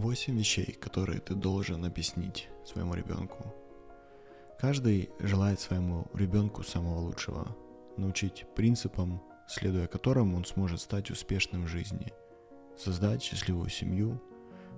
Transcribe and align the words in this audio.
Восемь 0.00 0.36
вещей, 0.36 0.76
которые 0.78 1.20
ты 1.20 1.34
должен 1.34 1.86
объяснить 1.86 2.50
своему 2.66 2.92
ребенку. 2.92 3.54
Каждый 4.60 5.08
желает 5.20 5.58
своему 5.58 6.06
ребенку 6.12 6.62
самого 6.62 6.98
лучшего, 6.98 7.56
научить 7.96 8.44
принципам, 8.54 9.22
следуя 9.48 9.86
которым 9.86 10.34
он 10.34 10.44
сможет 10.44 10.82
стать 10.82 11.10
успешным 11.10 11.64
в 11.64 11.68
жизни, 11.68 12.12
создать 12.76 13.22
счастливую 13.22 13.70
семью, 13.70 14.20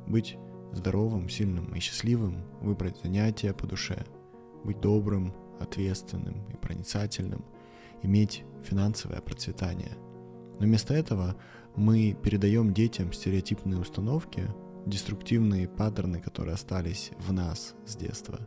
быть 0.06 0.36
здоровым, 0.72 1.28
сильным 1.28 1.74
и 1.74 1.80
счастливым, 1.80 2.44
выбрать 2.60 3.00
занятия 3.02 3.52
по 3.52 3.66
душе, 3.66 4.06
быть 4.62 4.80
добрым, 4.80 5.34
ответственным 5.58 6.44
и 6.48 6.54
проницательным, 6.54 7.44
иметь 8.02 8.44
финансовое 8.62 9.20
процветание. 9.20 9.98
Но 10.60 10.66
вместо 10.66 10.94
этого 10.94 11.34
мы 11.74 12.16
передаем 12.22 12.72
детям 12.72 13.12
стереотипные 13.12 13.80
установки, 13.80 14.48
деструктивные 14.88 15.68
паттерны, 15.68 16.20
которые 16.20 16.54
остались 16.54 17.10
в 17.18 17.32
нас 17.32 17.74
с 17.86 17.96
детства. 17.96 18.38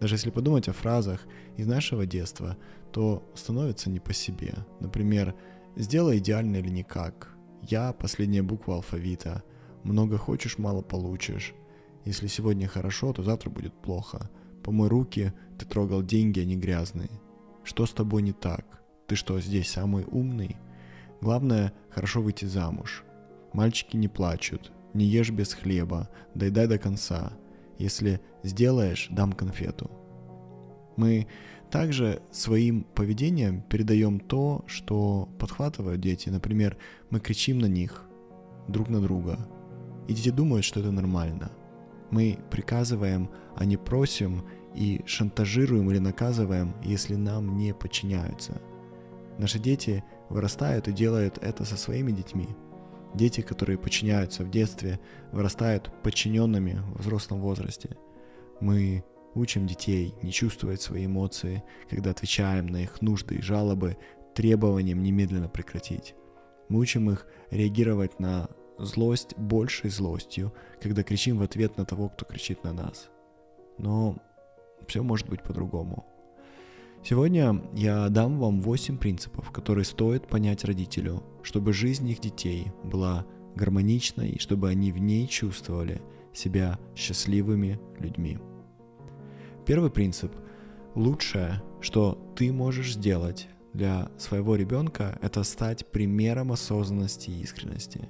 Даже 0.00 0.14
если 0.14 0.30
подумать 0.30 0.68
о 0.68 0.72
фразах 0.72 1.26
из 1.56 1.66
нашего 1.66 2.06
детства, 2.06 2.56
то 2.92 3.28
становится 3.34 3.90
не 3.90 4.00
по 4.00 4.12
себе. 4.12 4.54
Например, 4.80 5.34
«сделай 5.76 6.18
идеально 6.18 6.56
или 6.56 6.70
никак», 6.70 7.36
«я»— 7.62 7.92
последняя 7.98 8.42
буква 8.42 8.76
алфавита, 8.76 9.42
«много 9.84 10.16
хочешь, 10.16 10.58
мало 10.58 10.82
получишь», 10.82 11.54
«если 12.04 12.28
сегодня 12.28 12.66
хорошо, 12.66 13.12
то 13.12 13.22
завтра 13.22 13.50
будет 13.50 13.74
плохо», 13.74 14.30
«помой 14.62 14.88
руки, 14.88 15.32
ты 15.58 15.66
трогал 15.66 16.02
деньги, 16.02 16.40
они 16.40 16.56
грязные», 16.56 17.10
«что 17.62 17.84
с 17.84 17.92
тобой 17.92 18.22
не 18.22 18.32
так», 18.32 18.82
«ты 19.06 19.16
что, 19.16 19.38
здесь 19.40 19.70
самый 19.70 20.04
умный», 20.10 20.56
«главное, 21.20 21.74
хорошо 21.90 22.22
выйти 22.22 22.46
замуж», 22.46 23.04
«мальчики 23.52 23.96
не 23.96 24.08
плачут», 24.08 24.72
не 24.94 25.04
ешь 25.04 25.30
без 25.30 25.54
хлеба, 25.54 26.08
доедай 26.34 26.66
до 26.66 26.78
конца. 26.78 27.32
Если 27.78 28.20
сделаешь, 28.42 29.08
дам 29.10 29.32
конфету. 29.32 29.90
Мы 30.96 31.26
также 31.70 32.20
своим 32.30 32.84
поведением 32.84 33.62
передаем 33.62 34.20
то, 34.20 34.64
что 34.66 35.28
подхватывают 35.38 36.00
дети. 36.00 36.28
Например, 36.28 36.76
мы 37.10 37.20
кричим 37.20 37.58
на 37.58 37.66
них, 37.66 38.04
друг 38.68 38.88
на 38.88 39.00
друга. 39.00 39.38
И 40.08 40.14
дети 40.14 40.30
думают, 40.30 40.64
что 40.64 40.80
это 40.80 40.90
нормально. 40.90 41.52
Мы 42.10 42.38
приказываем, 42.50 43.30
а 43.56 43.64
не 43.64 43.76
просим 43.76 44.44
и 44.74 45.00
шантажируем 45.06 45.90
или 45.90 45.98
наказываем, 45.98 46.74
если 46.82 47.14
нам 47.14 47.56
не 47.56 47.72
подчиняются. 47.72 48.60
Наши 49.38 49.58
дети 49.58 50.04
вырастают 50.28 50.88
и 50.88 50.92
делают 50.92 51.38
это 51.38 51.64
со 51.64 51.76
своими 51.76 52.10
детьми– 52.12 52.48
Дети, 53.14 53.40
которые 53.40 53.78
подчиняются 53.78 54.44
в 54.44 54.50
детстве, 54.50 55.00
вырастают 55.32 55.90
подчиненными 56.02 56.82
в 56.94 57.00
взрослом 57.00 57.40
возрасте. 57.40 57.96
Мы 58.60 59.04
учим 59.34 59.66
детей 59.66 60.14
не 60.22 60.32
чувствовать 60.32 60.80
свои 60.80 61.06
эмоции, 61.06 61.62
когда 61.88 62.10
отвечаем 62.10 62.66
на 62.66 62.82
их 62.82 63.02
нужды 63.02 63.36
и 63.36 63.42
жалобы 63.42 63.96
требованием 64.34 65.02
немедленно 65.02 65.48
прекратить. 65.48 66.14
Мы 66.68 66.78
учим 66.78 67.10
их 67.10 67.26
реагировать 67.50 68.20
на 68.20 68.48
злость 68.78 69.36
большей 69.36 69.90
злостью, 69.90 70.52
когда 70.80 71.02
кричим 71.02 71.38
в 71.38 71.42
ответ 71.42 71.76
на 71.76 71.84
того, 71.84 72.08
кто 72.08 72.24
кричит 72.24 72.64
на 72.64 72.72
нас. 72.72 73.08
Но 73.78 74.16
все 74.86 75.02
может 75.02 75.28
быть 75.28 75.42
по-другому. 75.42 76.06
Сегодня 77.02 77.62
я 77.72 78.08
дам 78.10 78.38
вам 78.38 78.60
8 78.60 78.98
принципов, 78.98 79.50
которые 79.52 79.86
стоит 79.86 80.28
понять 80.28 80.64
родителю, 80.64 81.22
чтобы 81.42 81.72
жизнь 81.72 82.06
их 82.08 82.20
детей 82.20 82.72
была 82.84 83.26
гармоничной 83.56 84.30
и 84.32 84.38
чтобы 84.38 84.68
они 84.68 84.92
в 84.92 84.98
ней 84.98 85.26
чувствовали 85.26 86.02
себя 86.34 86.78
счастливыми 86.94 87.80
людьми. 87.98 88.38
Первый 89.64 89.90
принцип. 89.90 90.32
Лучшее, 90.94 91.62
что 91.80 92.32
ты 92.36 92.52
можешь 92.52 92.92
сделать 92.92 93.48
для 93.72 94.10
своего 94.18 94.54
ребенка, 94.56 95.18
это 95.22 95.42
стать 95.42 95.90
примером 95.90 96.52
осознанности 96.52 97.30
и 97.30 97.40
искренности. 97.40 98.08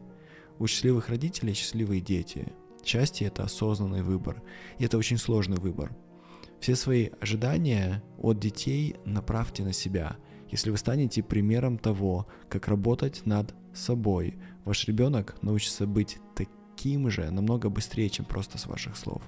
У 0.58 0.66
счастливых 0.66 1.10
родителей 1.10 1.54
счастливые 1.54 2.00
дети. 2.00 2.52
Счастье– 2.84 3.26
это 3.28 3.44
осознанный 3.44 4.02
выбор, 4.02 4.42
и 4.78 4.84
это 4.84 4.98
очень 4.98 5.18
сложный 5.18 5.58
выбор– 5.58 5.94
все 6.60 6.76
свои 6.76 7.08
ожидания 7.20 8.02
от 8.18 8.38
детей 8.38 8.96
направьте 9.04 9.64
на 9.64 9.72
себя. 9.72 10.16
Если 10.50 10.70
вы 10.70 10.76
станете 10.76 11.22
примером 11.22 11.78
того, 11.78 12.26
как 12.48 12.68
работать 12.68 13.22
над 13.24 13.54
собой, 13.72 14.36
ваш 14.64 14.86
ребенок 14.86 15.36
научится 15.42 15.86
быть 15.86 16.18
таким 16.34 17.08
же 17.08 17.30
намного 17.30 17.70
быстрее, 17.70 18.10
чем 18.10 18.26
просто 18.26 18.58
с 18.58 18.66
ваших 18.66 18.96
слов. 18.96 19.22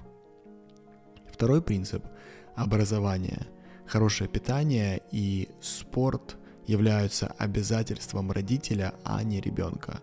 Второй 1.31 1.61
принцип– 1.61 2.05
образование. 2.55 3.47
Хорошее 3.87 4.29
питание 4.29 5.01
и 5.11 5.49
спорт 5.59 6.37
являются 6.67 7.27
обязательством 7.27 8.31
родителя, 8.31 8.93
а 9.03 9.23
не 9.23 9.41
ребенка. 9.41 10.01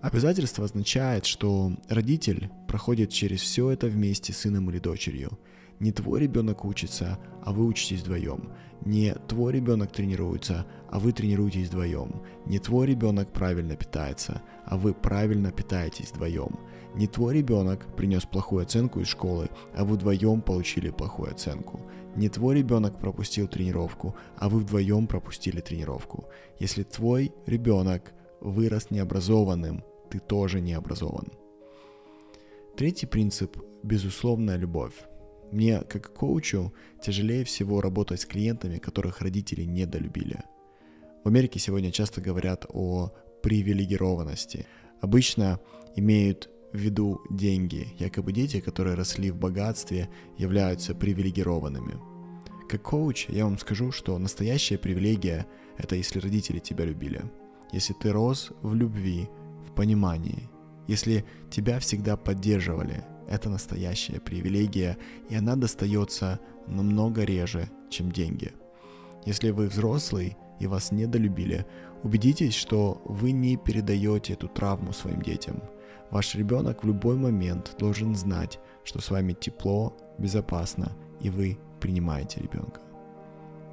Обязательство 0.00 0.64
означает, 0.64 1.24
что 1.24 1.72
родитель 1.88 2.50
проходит 2.66 3.10
через 3.10 3.40
все 3.40 3.70
это 3.70 3.86
вместе 3.86 4.32
с 4.32 4.38
сыном 4.38 4.70
или 4.70 4.80
дочерью– 4.80 5.38
не 5.80 5.92
твой 5.92 6.20
ребенок 6.20 6.64
учится, 6.64 7.18
а 7.42 7.52
вы 7.52 7.66
учитесь 7.66 8.00
вдвоем. 8.00 8.52
Не 8.84 9.14
твой 9.26 9.52
ребенок 9.52 9.92
тренируется, 9.92 10.66
а 10.90 10.98
вы 10.98 11.12
тренируетесь 11.12 11.68
вдвоем. 11.68 12.22
Не 12.46 12.58
твой 12.58 12.86
ребенок 12.86 13.32
правильно 13.32 13.76
питается, 13.76 14.42
а 14.64 14.76
вы 14.76 14.94
правильно 14.94 15.52
питаетесь 15.52 16.10
вдвоем. 16.12 16.58
Не 16.94 17.06
твой 17.06 17.34
ребенок 17.34 17.86
принес 17.96 18.24
плохую 18.24 18.62
оценку 18.62 19.00
из 19.00 19.08
школы, 19.08 19.50
а 19.74 19.84
вы 19.84 19.94
вдвоем 19.94 20.40
получили 20.40 20.90
плохую 20.90 21.30
оценку. 21.30 21.80
Не 22.16 22.28
твой 22.28 22.56
ребенок 22.56 22.98
пропустил 22.98 23.46
тренировку, 23.46 24.16
а 24.36 24.48
вы 24.48 24.60
вдвоем 24.60 25.06
пропустили 25.06 25.60
тренировку. 25.60 26.26
Если 26.58 26.82
твой 26.82 27.32
ребенок 27.46 28.12
вырос 28.40 28.90
необразованным, 28.90 29.84
ты 30.10 30.18
тоже 30.18 30.60
не 30.60 30.72
образован. 30.72 31.28
Третий 32.76 33.06
принцип– 33.06 33.58
безусловная 33.82 34.56
любовь. 34.56 34.94
Мне, 35.52 35.80
как 35.80 36.12
коучу, 36.12 36.72
тяжелее 37.00 37.44
всего 37.44 37.80
работать 37.80 38.20
с 38.20 38.26
клиентами, 38.26 38.78
которых 38.78 39.20
родители 39.20 39.62
недолюбили. 39.62 40.40
В 41.24 41.28
Америке 41.28 41.58
сегодня 41.58 41.90
часто 41.90 42.20
говорят 42.20 42.66
о 42.68 43.12
привилегированности. 43.42 44.66
Обычно 45.00 45.60
имеют 45.96 46.50
в 46.72 46.76
виду 46.76 47.20
деньги. 47.30 47.88
Якобы 47.98 48.32
дети, 48.32 48.60
которые 48.60 48.94
росли 48.94 49.30
в 49.30 49.36
богатстве, 49.36 50.08
являются 50.36 50.94
привилегированными. 50.94 51.98
Как 52.68 52.82
коуч 52.82 53.26
я 53.28 53.44
вам 53.44 53.58
скажу, 53.58 53.90
что 53.92 54.18
настоящая 54.18 54.76
привилегия– 54.76 55.46
это 55.78 55.96
если 55.96 56.18
родители 56.18 56.58
тебя 56.58 56.84
любили. 56.84 57.22
Если 57.72 57.94
ты 57.94 58.12
рос 58.12 58.52
в 58.60 58.74
любви, 58.74 59.28
в 59.66 59.74
понимании. 59.74 60.48
Если 60.86 61.24
тебя 61.50 61.78
всегда 61.78 62.16
поддерживали– 62.16 63.04
это 63.28 63.48
настоящая 63.50 64.20
привилегия, 64.20 64.96
и 65.28 65.34
она 65.34 65.56
достается 65.56 66.40
намного 66.66 67.24
реже, 67.24 67.70
чем 67.90 68.10
деньги. 68.10 68.52
Если 69.24 69.50
вы 69.50 69.68
взрослый 69.68 70.36
и 70.60 70.66
вас 70.66 70.92
недолюбили, 70.92 71.66
убедитесь, 72.02 72.54
что 72.54 73.02
вы 73.04 73.32
не 73.32 73.56
передаете 73.56 74.32
эту 74.32 74.48
травму 74.48 74.92
своим 74.92 75.22
детям. 75.22 75.62
Ваш 76.10 76.34
ребенок 76.34 76.82
в 76.82 76.86
любой 76.86 77.16
момент 77.16 77.74
должен 77.78 78.14
знать, 78.14 78.58
что 78.84 79.00
с 79.00 79.10
вами 79.10 79.34
тепло, 79.34 79.94
безопасно, 80.18 80.92
и 81.20 81.28
вы 81.28 81.58
принимаете 81.80 82.40
ребенка. 82.40 82.80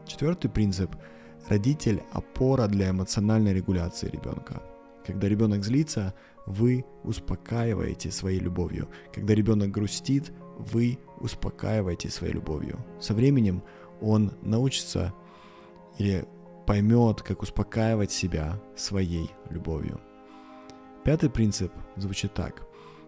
Четвертый 0.05 0.49
принцип. 0.49 0.95
Родитель– 1.47 2.03
опора 2.11 2.67
для 2.67 2.89
эмоциональной 2.89 3.53
регуляции 3.53 4.09
ребенка. 4.09 4.61
Когда 5.05 5.29
ребенок 5.29 5.63
злится, 5.63 6.13
вы 6.45 6.85
успокаиваете 7.03 8.11
своей 8.11 8.39
любовью. 8.39 8.89
Когда 9.13 9.35
ребенок 9.35 9.71
грустит, 9.71 10.31
вы 10.57 10.99
успокаиваете 11.19 12.09
своей 12.09 12.33
любовью. 12.33 12.83
Со 12.99 13.13
временем 13.13 13.63
он 14.01 14.31
научится 14.41 15.13
или 15.97 16.25
поймет, 16.65 17.21
как 17.21 17.41
успокаивать 17.41 18.11
себя 18.11 18.59
своей 18.75 19.29
любовью. 19.49 19.99
Пятый 21.03 21.29
принцип 21.29 21.71
звучит 21.95 22.33
так. 22.33 22.65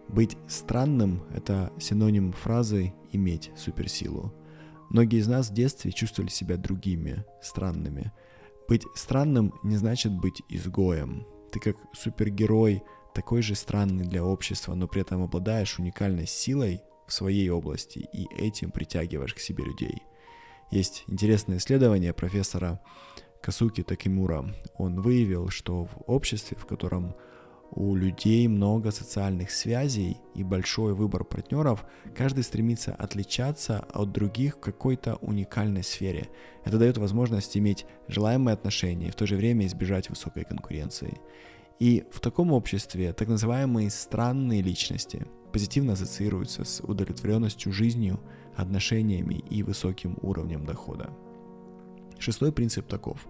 Быть 0.07 0.37
странным– 0.47 1.23
это 1.35 1.73
синоним 1.79 2.31
фразы 2.31 2.93
«иметь 3.11 3.51
суперсилу». 3.57 4.33
Многие 4.89 5.19
из 5.19 5.27
нас 5.27 5.49
в 5.49 5.53
детстве 5.53 5.91
чувствовали 5.91 6.29
себя 6.29 6.55
другими, 6.55 7.25
странными. 7.41 8.13
Быть 8.69 8.85
странным 8.95 9.53
не 9.63 9.75
значит 9.75 10.13
быть 10.13 10.43
изгоем. 10.47 11.25
Ты 11.51 11.59
как 11.59 11.77
супергерой– 11.93 12.83
такой 13.17 13.41
же 13.41 13.55
странный 13.55 14.05
для 14.05 14.23
общества, 14.23 14.75
но 14.75 14.87
при 14.87 15.01
этом 15.01 15.23
обладаешь 15.23 15.79
уникальной 15.79 16.27
силой 16.27 16.83
в 17.07 17.13
своей 17.13 17.49
области 17.49 18.07
и 18.13 18.27
этим 18.35 18.69
притягиваешь 18.69 19.33
к 19.33 19.39
себе 19.39 19.63
людей. 19.63 20.03
Есть 20.69 21.03
интересное 21.07 21.57
исследование 21.57 22.13
профессора 22.13 22.79
Касуки 23.41 23.81
Такимура. 23.81 24.53
Он 24.75 25.01
выявил, 25.01 25.49
что 25.49 25.85
в 25.85 26.03
обществе, 26.05 26.55
в 26.59 26.67
котором 26.67 27.15
у 27.71 27.95
людей 27.95 28.47
много 28.47 28.91
социальных 28.91 29.51
связей 29.51 30.17
и 30.35 30.43
большой 30.43 30.93
выбор 30.93 31.23
партнеров, 31.23 31.85
каждый 32.15 32.43
стремится 32.43 32.93
отличаться 32.93 33.85
от 33.91 34.11
других 34.11 34.57
в 34.57 34.59
какой-то 34.59 35.15
уникальной 35.15 35.83
сфере. 35.83 36.29
Это 36.63 36.77
дает 36.77 36.97
возможность 36.97 37.57
иметь 37.57 37.85
желаемые 38.07 38.53
отношения 38.53 39.07
и 39.07 39.11
в 39.11 39.15
то 39.15 39.25
же 39.27 39.35
время 39.35 39.65
избежать 39.65 40.09
высокой 40.09 40.43
конкуренции. 40.43 41.19
И 41.79 42.05
в 42.11 42.19
таком 42.19 42.51
обществе 42.51 43.13
так 43.13 43.27
называемые 43.27 43.89
странные 43.89 44.61
личности 44.61 45.27
позитивно 45.53 45.93
ассоциируются 45.93 46.63
с 46.63 46.81
удовлетворенностью 46.81 47.71
жизнью, 47.71 48.19
отношениями 48.55 49.35
и 49.49 49.61
высоким 49.61 50.17
уровнем 50.21 50.65
дохода. 50.65 51.09
Шестой 52.17 52.51
принцип 52.51 52.87
таков. 52.87 53.27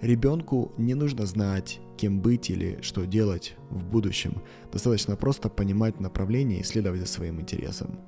Ребенку 0.00 0.72
не 0.78 0.94
нужно 0.94 1.26
знать, 1.26 1.80
кем 1.96 2.20
быть 2.20 2.50
или 2.50 2.78
что 2.82 3.04
делать 3.04 3.56
в 3.70 3.84
будущем. 3.84 4.42
Достаточно 4.72 5.16
просто 5.16 5.48
понимать 5.48 5.98
направление 5.98 6.60
и 6.60 6.64
следовать 6.64 7.00
за 7.00 7.06
своим 7.06 7.40
интересам. 7.40 7.98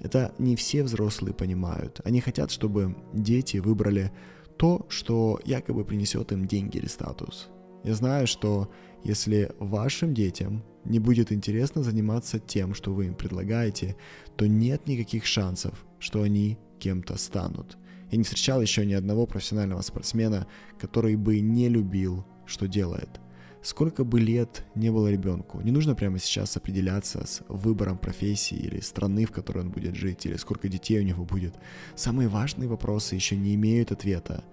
Это 0.00 0.34
не 0.38 0.56
все 0.56 0.82
взрослые 0.82 1.34
понимают. 1.34 2.00
Они 2.04 2.20
хотят, 2.20 2.50
чтобы 2.50 2.94
дети 3.14 3.56
выбрали 3.56 4.12
то, 4.58 4.84
что 4.88 5.40
якобы 5.44 5.84
принесет 5.84 6.32
им 6.32 6.46
деньги 6.46 6.76
или 6.76 6.86
статус. 6.86 7.48
Я 7.82 7.94
знаю, 7.94 8.26
что 8.26 8.70
если 9.02 9.52
вашим 9.58 10.12
детям 10.12 10.62
не 10.84 10.98
будет 10.98 11.32
интересно 11.32 11.82
заниматься 11.82 12.38
тем, 12.38 12.74
что 12.74 12.92
вы 12.92 13.06
им 13.06 13.14
предлагаете, 13.14 13.96
то 14.36 14.46
нет 14.46 14.86
никаких 14.86 15.24
шансов, 15.24 15.86
что 15.98 16.22
они 16.22 16.58
кем-то 16.78 17.16
станут– 17.16 17.78
я 18.10 18.18
не 18.18 18.24
встречал 18.24 18.62
еще 18.62 18.86
ни 18.86 18.94
одного 18.94 19.26
профессионального 19.26 19.82
спортсмена, 19.82 20.46
который 20.78 21.16
бы 21.16 21.40
не 21.40 21.68
любил, 21.68 22.24
что 22.46 22.66
делает. 22.66 23.20
Сколько 23.60 24.04
бы 24.04 24.20
лет 24.20 24.64
не 24.74 24.90
было 24.90 25.08
ребенку, 25.08 25.60
не 25.60 25.72
нужно 25.72 25.94
прямо 25.94 26.18
сейчас 26.18 26.56
определяться 26.56 27.26
с 27.26 27.42
выбором 27.48 27.98
профессии 27.98 28.56
или 28.56 28.80
страны, 28.80 29.26
в 29.26 29.32
которой 29.32 29.64
он 29.64 29.70
будет 29.70 29.96
жить, 29.96 30.24
или 30.26 30.36
сколько 30.36 30.68
детей 30.68 31.00
у 31.00 31.04
него 31.04 31.24
будет. 31.24 31.54
Самые 31.96 32.28
важные 32.28 32.68
вопросы 32.68 33.16
еще 33.16 33.36
не 33.36 33.54
имеют 33.56 33.90
ответа. 33.90 34.44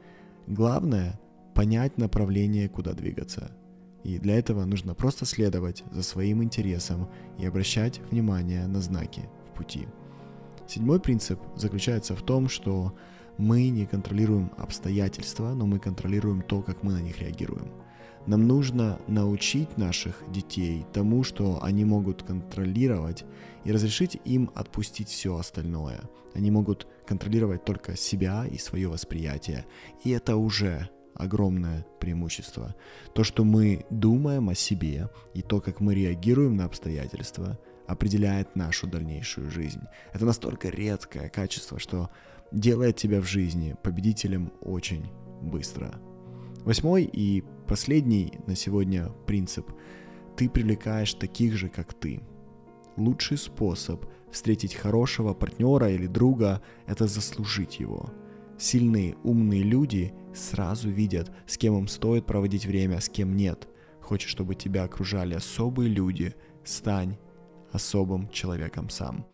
Главное— 0.47 1.19
понять 1.53 1.97
направление, 1.97 2.67
куда 2.67 2.93
двигаться. 2.93 3.51
И 4.03 4.19
для 4.19 4.37
этого 4.37 4.65
нужно 4.65 4.95
просто 4.95 5.25
следовать 5.25 5.83
за 5.91 6.03
своим 6.03 6.43
интересом 6.43 7.07
и 7.39 7.45
обращать 7.45 8.01
внимание 8.11 8.67
на 8.67 8.81
знаки 8.81 9.21
в 9.47 9.57
пути. 9.57 9.87
Седьмой 10.67 10.99
принцип 10.99 11.39
заключается 11.55 12.15
в 12.15 12.23
том, 12.23 12.49
что 12.49 12.95
мы 13.37 13.69
не 13.69 13.85
контролируем 13.85 14.51
обстоятельства, 14.57 15.53
но 15.53 15.65
мы 15.65 15.79
контролируем 15.79 16.41
то, 16.41 16.61
как 16.61 16.83
мы 16.83 16.93
на 16.93 17.01
них 17.01 17.19
реагируем. 17.19 17.71
Нам 18.25 18.47
нужно 18.47 18.99
научить 19.07 19.77
наших 19.77 20.23
детей 20.31 20.85
тому, 20.93 21.23
что 21.23 21.63
они 21.63 21.85
могут 21.85 22.23
контролировать, 22.23 23.23
и 23.65 23.71
разрешить 23.71 24.19
им 24.25 24.51
отпустить 24.55 25.09
все 25.09 25.35
остальное. 25.37 26.01
Они 26.33 26.51
могут 26.51 26.87
контролировать 27.05 27.65
только 27.65 27.95
себя 27.95 28.45
и 28.45 28.57
свое 28.57 28.87
восприятие. 28.87 29.65
И 30.03 30.11
это 30.11 30.37
уже 30.37 30.89
огромное 31.13 31.85
преимущество. 31.99 32.75
То, 33.13 33.23
что 33.23 33.43
мы 33.43 33.85
думаем 33.89 34.49
о 34.49 34.55
себе 34.55 35.09
и 35.33 35.41
то, 35.41 35.61
как 35.61 35.79
мы 35.79 35.95
реагируем 35.95 36.57
на 36.57 36.65
обстоятельства, 36.65 37.57
определяет 37.87 38.55
нашу 38.55 38.87
дальнейшую 38.87 39.49
жизнь. 39.49 39.81
Это 40.13 40.25
настолько 40.25 40.69
редкое 40.69 41.29
качество, 41.29 41.79
что 41.79 42.09
делает 42.51 42.95
тебя 42.95 43.21
в 43.21 43.25
жизни 43.25 43.75
победителем 43.83 44.51
очень 44.61 45.11
быстро. 45.41 45.93
Восьмой 46.63 47.03
и 47.03 47.43
последний 47.67 48.33
на 48.47 48.55
сегодня 48.55 49.09
принцип. 49.27 49.69
Ты 50.35 50.49
привлекаешь 50.49 51.13
таких 51.13 51.53
же, 51.53 51.69
как 51.69 51.93
ты. 51.93 52.21
Лучший 52.97 53.37
способ 53.37 54.05
встретить 54.31 54.75
хорошего 54.75 55.33
партнера 55.33 55.89
или 55.91 56.07
друга– 56.07 56.61
это 56.87 57.07
заслужить 57.07 57.79
его. 57.79 58.11
Сильные, 58.57 59.15
умные 59.23 59.63
люди 59.63 60.13
сразу 60.33 60.89
видят, 60.89 61.31
с 61.45 61.57
кем 61.57 61.77
им 61.77 61.87
стоит 61.87 62.25
проводить 62.25 62.65
время, 62.65 62.99
с 62.99 63.09
кем 63.09 63.35
нет. 63.35 63.67
Хочешь, 64.01 64.29
чтобы 64.29 64.55
тебя 64.55 64.83
окружали 64.83 65.33
особые 65.33 65.89
люди, 65.89 66.35
стань 66.63 67.17
особым 67.75 68.29
человеком 68.29 68.89
сам. 68.89 69.25